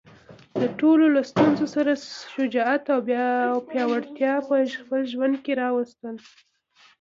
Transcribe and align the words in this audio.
د 0.59 0.61
ټولو 0.79 1.05
له 1.15 1.21
ستونزو 1.31 1.65
سره 1.75 1.91
شجاعت 2.33 2.83
او 2.93 2.99
پیاوړتیا 3.69 4.33
په 4.47 4.55
خپل 4.81 5.01
ژوند 5.11 5.35
کې 5.43 5.53
راوستل. 5.61 6.15